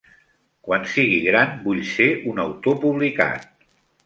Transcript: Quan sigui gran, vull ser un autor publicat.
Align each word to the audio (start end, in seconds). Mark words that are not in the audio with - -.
Quan 0.67 0.87
sigui 0.93 1.19
gran, 1.25 1.53
vull 1.67 1.83
ser 1.93 2.09
un 2.33 2.43
autor 2.47 2.79
publicat. 2.87 3.49